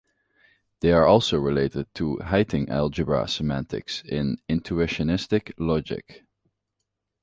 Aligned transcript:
They 0.79 0.93
are 0.93 1.05
also 1.05 1.37
related 1.37 1.93
to 1.93 2.17
Heyting 2.25 2.69
algebra 2.69 3.27
semantics 3.27 4.01
in 4.03 4.37
intuitionistic 4.49 5.53
logic. 5.59 6.25